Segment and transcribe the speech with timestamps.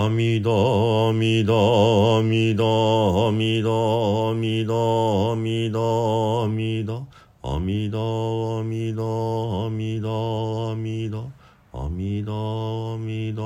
[0.00, 11.30] 阿弥陀阿弥陀阿弥陀阿弥陀阿弥陀阿弥陀阿弥陀阿弥陀阿弥陀阿弥陀阿弥陀
[11.72, 13.44] 阿弥陀阿弥陀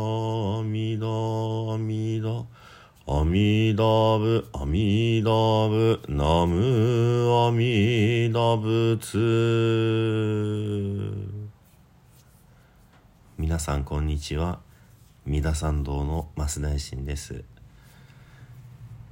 [0.60, 2.46] 阿弥陀阿弥陀
[3.06, 6.54] 阿弥陀仏阿弥陀仏ナム
[7.34, 9.18] 阿弥陀仏
[13.36, 14.63] 皆さんこんにちは。
[15.26, 17.44] 三田参道の増大臣です。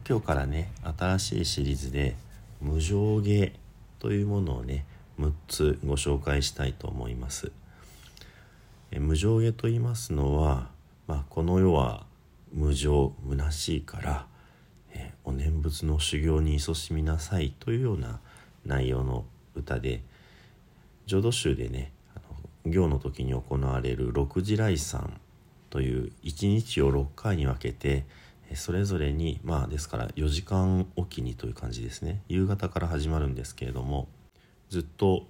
[0.06, 2.16] 今日からね新しいシリーズで
[2.60, 3.50] 無常下
[3.98, 4.84] というものをね
[5.18, 7.50] 6つご紹介したいと思います。
[8.94, 10.68] 無常下と言いますのは、
[11.06, 12.04] まあ、この世は
[12.52, 14.26] 無常虚しいから
[15.24, 18.20] お念仏の修行に勤しみなさいというような
[18.66, 20.02] 内容の歌で
[21.06, 21.90] 浄土宗でね
[22.66, 25.18] 行の時に行われる六時来参
[25.72, 28.04] という1日を6回に分けて
[28.54, 34.06] それぞれにまあですから4時間おきにという感じですね夕方から始まるんですけれども
[34.68, 35.26] ずっと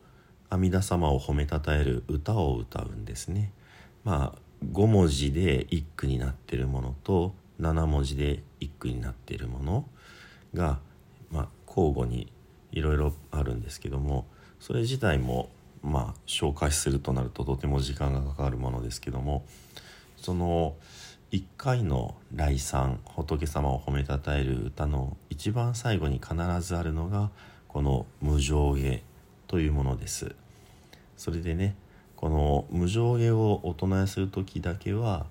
[0.50, 3.52] 阿弥陀様を褒めたたえる歌を歌うんですね。
[4.02, 4.38] まあ
[4.72, 9.88] 5文字で一句になってるものと7文字で一句になっているもの
[10.54, 10.80] が、
[11.30, 12.32] まあ、交互に
[12.72, 14.26] いろいろあるんですけども
[14.60, 15.50] それ自体も
[15.82, 19.44] まあ紹介するとなるととても時間がかかるものですけども
[20.22, 20.76] その
[21.32, 27.30] 1回の来参仏様を褒めたたえる歌の一番最後に必ずあるのが
[27.66, 29.02] この「無常下」
[29.48, 30.36] というものです。
[31.16, 31.74] それでね
[32.14, 35.26] この無常下をお唱えする時だけは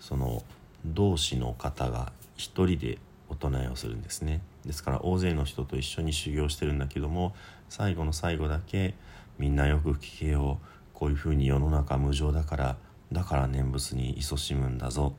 [0.00, 0.42] その
[0.84, 7.34] 同志の方が一人でお唱えをするんですねですから大勢の人と一緒に修行してるんだけども
[7.68, 8.94] 最後の最後だけ
[9.38, 10.58] みんなよく聞けよ
[10.94, 12.76] こういうふうに世の中無常だから
[13.12, 15.14] だから念仏に勤しむんだぞ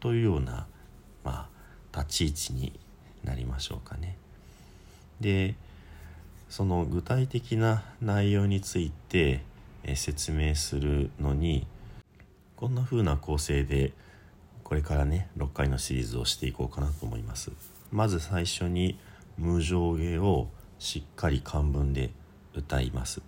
[0.00, 0.66] というような、
[1.24, 1.48] ま
[1.92, 2.80] あ、立ち位置に
[3.24, 4.16] なりましょうかね。
[5.20, 5.54] で
[6.48, 9.42] その具体的な内容について
[9.84, 11.66] え説明するのに
[12.56, 13.92] こんな風な構成で
[14.64, 17.52] これからね6回のシリーズをしていこうかなと思います。
[17.92, 18.98] まず最初に
[19.36, 20.48] 無常芸を
[20.78, 22.10] しっかり漢文で
[22.54, 23.20] 歌います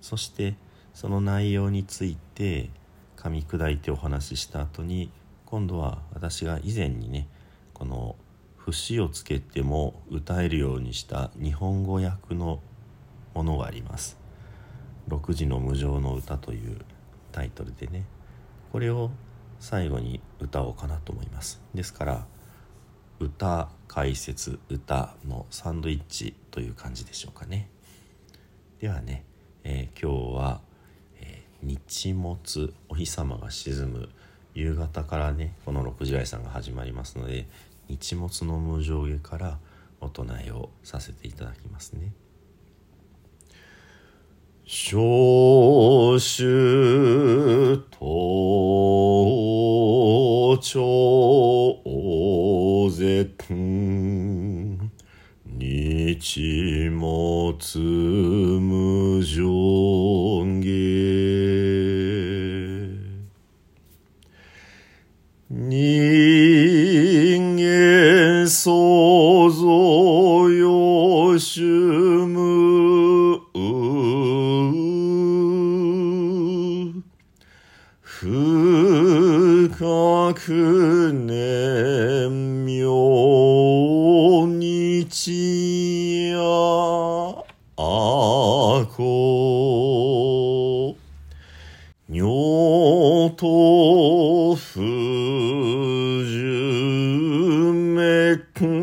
[0.00, 0.54] そして
[0.94, 2.70] その内容について
[3.22, 5.08] 噛み砕いてお話しした後に
[5.46, 7.28] 今度は私が以前にね
[7.72, 8.16] この
[8.56, 12.58] 節をつけても歌えるようにした日本語訳の
[13.32, 14.18] ものがあります
[15.06, 16.80] 「六時の無常の歌」という
[17.30, 18.06] タイトルでね
[18.72, 19.12] これを
[19.60, 21.60] 最後に歌おうかなと思います。
[21.72, 22.26] ですから
[23.20, 27.70] 歌解説歌のサンドイッチという感じでしょうかね。
[28.80, 29.24] ではね、
[29.62, 30.60] えー、今日は
[31.62, 34.08] 日没お日様が沈む
[34.54, 37.46] 夕方からねこの六時来さんが始まりますので
[37.88, 39.58] 日没の無常下から
[40.00, 42.12] お唱えをさせていただきますね。
[44.64, 47.96] 小衆と
[50.62, 51.82] 長
[52.90, 53.52] 絶
[55.46, 57.78] 日没
[71.32, 73.40] よしむ
[78.04, 79.70] 深
[80.34, 86.38] く念妙日や
[87.78, 89.62] あこ。
[92.10, 94.80] 女と不
[96.26, 96.42] 十
[97.94, 98.81] 滅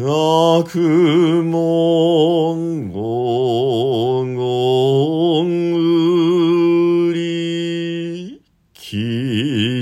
[0.00, 8.40] 学問語言売り
[8.74, 8.96] 記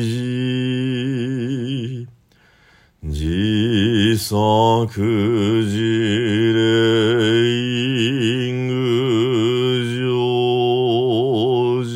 [0.01, 0.16] 事
[4.29, 5.79] 作自
[6.51, 6.57] 礼
[8.67, 11.95] 具成就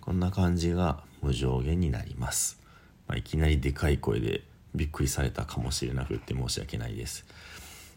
[0.00, 2.58] こんな感じが無上限になります、
[3.06, 4.44] まあ、いきなりでかい声で
[4.74, 7.26] びっくりされたかもしれなくって申し訳ないです。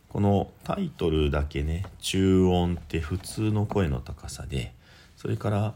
[0.09, 4.73] このタイトルだけね中音って普通の声の高さで
[5.15, 5.73] それから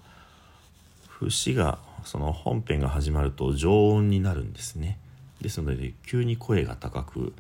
[1.25, 4.99] 節がその本編が始まると常音になるんですね。
[5.41, 7.33] ですので急に声が高く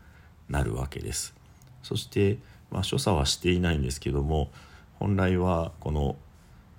[0.49, 1.35] なるわけです。
[1.83, 2.37] そして、
[2.71, 4.49] まあ、所作はしていないんですけども
[4.99, 6.15] 本来はこの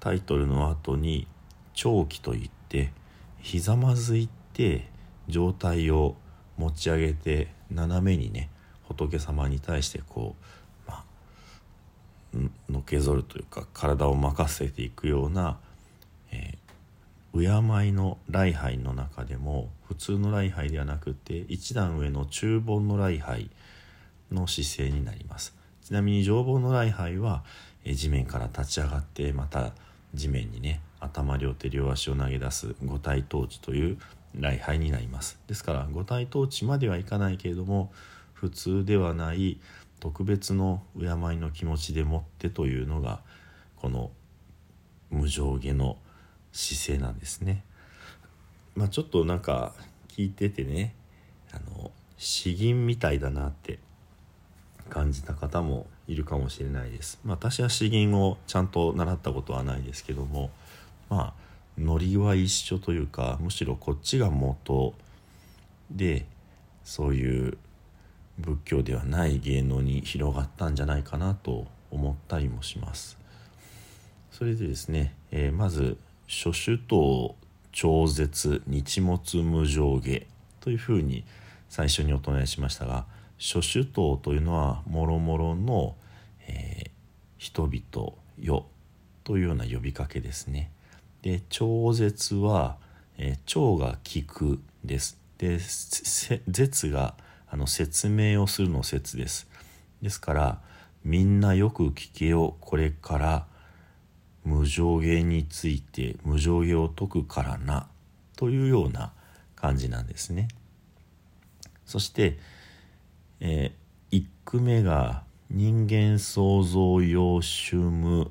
[0.01, 1.27] タイトルの後に
[1.75, 2.93] 長期といって
[3.41, 4.87] ひざまずいて
[5.29, 6.17] 状態を
[6.57, 8.51] 持ち上げて斜めにね
[8.89, 10.35] 仏様に対してこ
[10.87, 15.59] う、まあ、のけぞるというか体を任せていくような、
[16.33, 16.68] えー、
[17.39, 23.51] 敬いの礼拝の中でも普通の礼拝ではなくて一段上の中盆の礼拝
[24.33, 25.55] の姿勢になります。
[25.85, 27.45] ちなみに上盆の礼拝は、
[27.85, 29.73] え、地面から立ち上がってまた
[30.15, 33.99] 地面にね頭両手両足を投げ出す五体統治という
[34.35, 35.39] 礼拝になります。
[35.47, 37.93] ですから五体統治まではいかないけれども
[38.35, 39.59] 普通ではない
[40.01, 41.09] 特別の敬い
[41.39, 43.21] の気持ちでもってというのが
[43.77, 44.11] この
[45.11, 45.97] 無上下の
[46.53, 47.65] 姿勢なんですね。
[48.75, 49.75] まあ、ちょっとなんか
[50.09, 50.95] 聞いててね
[51.53, 53.79] あの詩吟みたいだなって
[54.89, 57.19] 感じた方もいるかもしれないです。
[57.25, 60.51] まあ、私は詩吟をちゃんと習ったことはないですけども
[61.09, 64.95] まあノリは一緒というかむしろこっちが元
[65.91, 66.27] で
[66.85, 67.59] そういう
[68.39, 73.19] 仏教ではない芸能に広がったんじゃないかなと思ったりもします。
[74.31, 77.35] それでですね、えー、まず「諸首頭
[77.73, 80.27] 超絶日没無上下」
[80.61, 81.25] というふうに
[81.69, 83.07] 最初にお唱えしましたが
[83.39, 85.97] 諸首頭というのはもろもろの、
[86.47, 86.91] えー、
[87.39, 88.67] 人々よ
[89.25, 90.71] というような呼びかけですね。
[91.23, 92.77] で超絶は、
[93.17, 95.19] えー、超が聞くです。
[95.39, 95.59] で
[96.49, 97.15] 絶が
[97.49, 99.49] あの説明をするの説です。
[100.03, 100.61] ですから
[101.05, 103.47] みんなよく聞けよこれから
[104.49, 107.89] 無上下について無上下を説くからな
[108.37, 109.13] というような
[109.57, 110.49] 感じなんですね。
[111.85, 112.39] そして、
[113.41, 118.31] えー、1句目が人間創造用趣無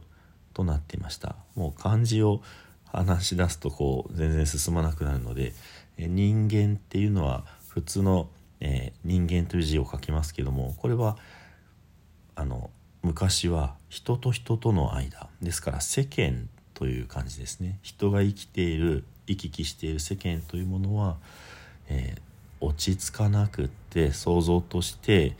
[0.53, 1.35] となっていました。
[1.55, 2.41] もう漢字を
[2.85, 5.53] 話し出すとこう全然進まなくなるので、
[5.97, 8.29] え人間っていうのは普通の
[8.59, 11.17] えー、人間という字を書きますけどもこれは
[12.35, 12.69] あの
[13.03, 15.29] 昔は人と人との間。
[15.41, 17.79] ですから世間という感じですね。
[17.81, 21.17] 人が生きている行き来している世間というものは、
[21.89, 25.35] えー、落ち着かなくって想像として、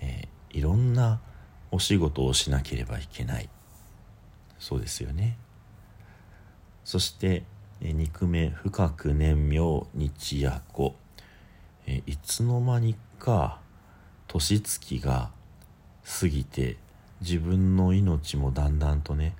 [0.00, 1.20] えー、いろんな
[1.70, 3.48] お仕事をしなければいけない。
[4.58, 5.36] そうですよね。
[6.84, 7.44] そして
[7.80, 10.94] 肉目深く年名日夜子
[11.90, 13.60] えいつの間にか
[14.26, 15.30] 年月が
[16.20, 16.76] 過ぎて
[17.20, 19.34] 自分の命もだんだんとね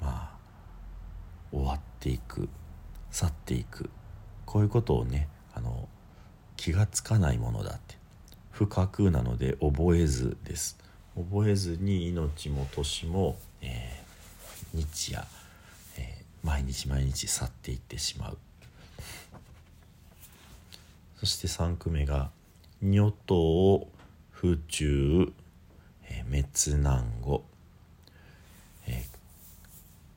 [0.00, 0.36] まあ
[1.50, 2.48] 終わっていく
[3.10, 3.90] 去っていく。
[4.44, 5.88] こういうことをねあの
[6.56, 7.96] 気がつかないものだって。
[8.50, 10.78] 不覚なので覚えずです。
[11.14, 15.24] 覚えずに命も年も、えー、日夜、
[15.98, 18.38] えー、毎日毎日去っていってしまう。
[21.18, 22.30] そして3句目が
[22.82, 23.88] 「女頭
[24.30, 25.32] 府中、
[26.30, 27.44] 滅難後」
[28.86, 29.04] え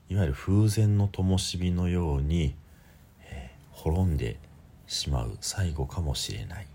[0.10, 2.56] ー、いわゆる風前の灯火のように、
[3.22, 4.38] えー、滅んで
[4.88, 6.68] しまう最後かもしれない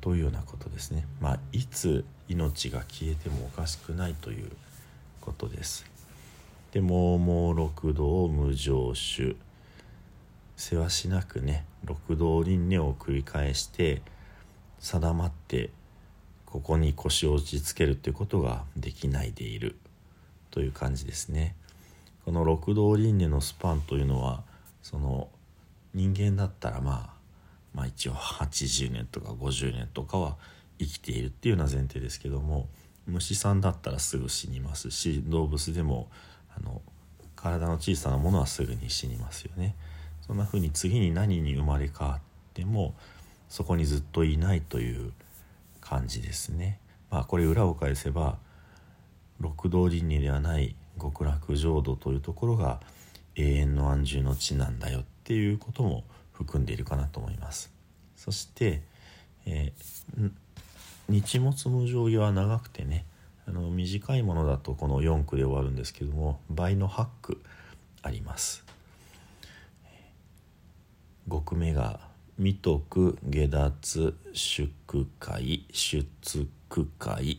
[0.00, 1.06] というようなことですね。
[1.20, 4.50] まあ、いつ命が消えてもおかしくないという
[5.20, 5.84] ことです。
[6.72, 9.34] で「もうもう六道無常種」
[10.56, 14.02] せわしなくね六道輪廻を繰り返して
[14.78, 15.70] 定まって
[16.50, 19.76] ここに腰を落ち着けるということができないでいる
[20.50, 21.54] という感じですね。
[22.24, 24.42] この六道輪廻のスパンというのは
[24.82, 25.28] その
[25.94, 27.20] 人間だったらまあ
[27.74, 30.36] まあ一応80年とか50年とかは
[30.78, 32.68] 生きているっていうような前提ですけども
[33.06, 36.08] 虫さんだったらすぐ死にますし動物でも
[36.56, 36.82] あの
[37.36, 39.74] 体の小さなものはすぐに死にますよね。
[40.26, 42.20] そんな風に次に何に生まれ変わっ
[42.54, 42.94] ても
[43.48, 45.12] そこにずっといないという
[45.90, 46.78] 感じですね。
[47.10, 48.38] まあこれ裏を返せば
[49.40, 52.80] 六道輪廻ではない極楽浄土というところが
[53.34, 57.72] 永遠の安住の地なんだよっていうことも含んでいるかなと思います
[58.16, 58.82] そして、
[59.46, 60.30] えー、
[61.08, 63.04] 日没無常儀は長くてね
[63.48, 67.42] あの短いものだとこの4句で終わるんですけども倍の8句
[68.02, 68.64] あります
[71.28, 71.98] 5句目が
[72.40, 74.70] 「未徳下脱宿
[75.18, 76.06] 会出
[76.70, 77.38] 区会」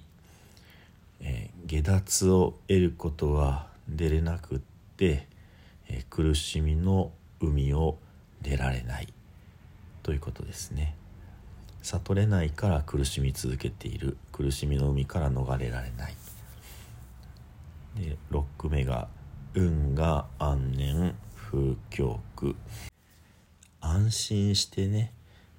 [1.22, 4.60] えー、下脱を得ることは出れなくっ
[4.98, 5.28] て、
[5.88, 7.98] えー、苦しみの海を
[8.44, 9.12] 出られない。
[10.04, 10.96] ということですね。
[11.82, 14.18] 悟れないから苦しみ続けている。
[14.32, 16.16] 苦しみの海から逃れられない。
[17.96, 19.08] で6句目が
[19.56, 22.56] 「運が安年不教句」
[24.12, 25.14] 安心してね、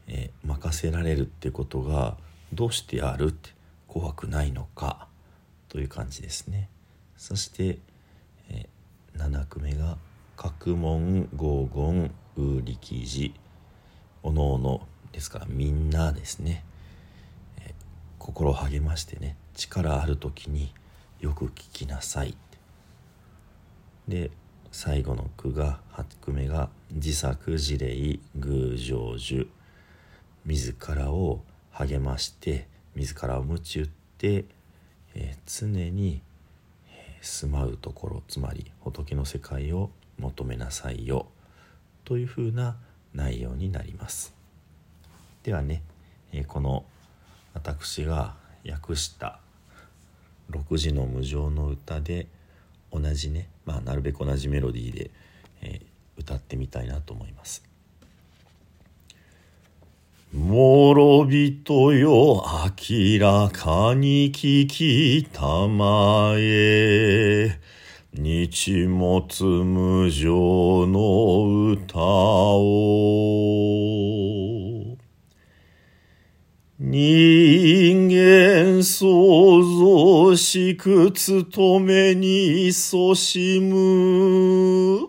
[0.07, 2.19] えー、任せられるってことが
[2.53, 3.51] どうしてあるって
[3.89, 5.09] 怖くないのか
[5.71, 6.69] という感じですね。
[7.17, 7.79] そして、
[8.51, 9.97] えー、7句目が
[10.37, 13.35] 「各門合言ウ力士」
[14.23, 16.63] おのおのですからみんなですね、
[17.59, 17.73] えー、
[18.19, 20.75] 心を励ましてね力ある時に
[21.21, 22.37] よく聞きなさい
[24.07, 24.31] で
[24.73, 29.47] 最後の句が8句目が「自作自礼偶成就」
[30.45, 33.89] 自らを励まして自らを鞭打っ
[34.19, 34.45] て
[35.15, 36.23] えー、常に、
[36.89, 41.27] えー、住まうところつまり仏の世界を求めなさいよ
[42.05, 42.77] というふうな
[43.15, 44.35] 内容になります。
[45.43, 45.83] ではね、
[46.33, 46.85] えー、この
[47.55, 48.37] 私が
[48.69, 49.41] 訳した
[50.49, 52.27] 「六時の無常の歌」で
[52.91, 55.11] 同じね、まあ、なるべく同じメロディーで、
[55.63, 55.81] え
[56.17, 57.63] 歌ってみたいなと思います。
[60.35, 62.43] 諸人よ
[62.89, 67.61] 明らかに聞きたまえ
[68.15, 72.63] 日没無常の歌を
[76.95, 85.09] 人間創造しく務めにそしむ。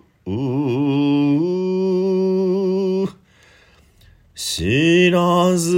[4.33, 5.75] 知らず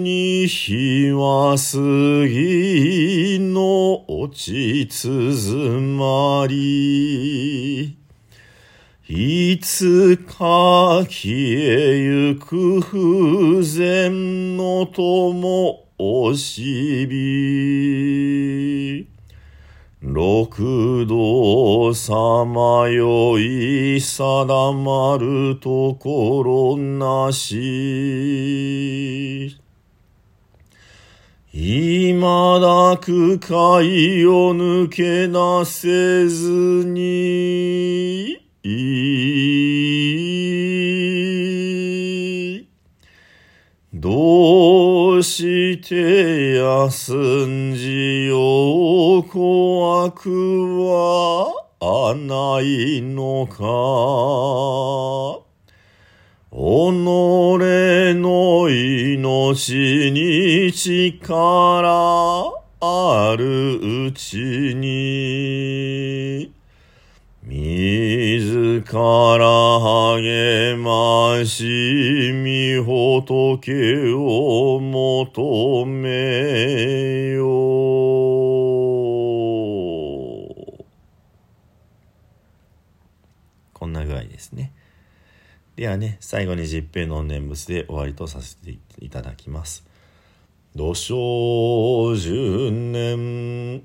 [0.00, 7.97] に日は過ぎの落ちつづまり。
[9.10, 19.08] いつか消えゆく風前の友おしび
[20.02, 22.12] 六道さ
[22.44, 29.56] まよい定まるところなし。
[31.54, 38.47] 今だく海を抜け出せずに、
[43.94, 47.14] どうして休
[47.46, 50.30] んじよう怖く
[50.84, 53.58] はないのか？
[56.50, 56.54] 己
[58.14, 64.36] の命に力あるうち
[64.74, 66.17] に。
[68.88, 69.80] 自ら
[70.16, 77.44] 励ましみ仏を求めよ。
[83.74, 84.72] こんな具合ですね。
[85.76, 89.84] ではね、最後に十平の念仏で終わりとさせていただきます。
[90.74, 93.82] 土生十年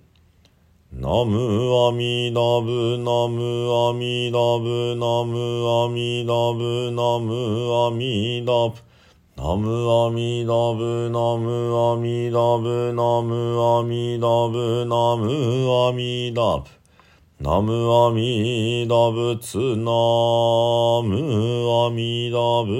[0.96, 8.76] ナムアミダブナムアミダブナムアミダブナムアミダブ
[9.36, 16.70] ナムアミダブナムアミダブナムアミダブナムアミダブ
[17.40, 19.64] ナムアミダブツナ
[21.02, 22.74] ムアミダブ